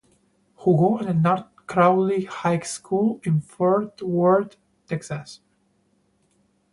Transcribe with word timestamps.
Jugó 0.61 0.99
en 1.01 1.09
el 1.09 1.21
North 1.21 1.53
Crowley 1.67 2.25
High 2.25 2.63
School 2.65 3.19
en 3.21 3.39
Fort 3.43 4.01
Worth, 4.01 4.55
Texas. 4.87 5.43